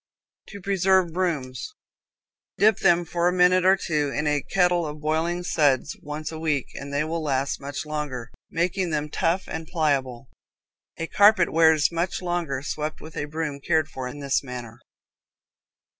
To 0.47 0.59
Preserve 0.59 1.13
Brooms. 1.13 1.75
Dip 2.57 2.79
them 2.79 3.05
for 3.05 3.27
a 3.27 3.31
minute 3.31 3.63
or 3.65 3.77
two 3.77 4.09
in 4.09 4.25
a 4.25 4.41
kettle 4.41 4.83
of 4.87 4.99
boiling 4.99 5.43
suds 5.43 5.95
once 6.01 6.31
a 6.31 6.39
week 6.39 6.65
and 6.73 6.91
they 6.91 7.03
will 7.03 7.21
last 7.21 7.61
much 7.61 7.85
longer, 7.85 8.31
making 8.49 8.89
them 8.89 9.09
tough 9.09 9.43
and 9.47 9.67
pliable. 9.67 10.27
A 10.97 11.05
carpet 11.05 11.53
wears 11.53 11.91
much 11.91 12.19
longer 12.19 12.63
swept 12.63 12.99
with 12.99 13.15
a 13.15 13.25
broom 13.25 13.59
cared 13.59 13.89
for 13.89 14.07
in 14.07 14.21
this 14.21 14.41
manner. 14.43 14.79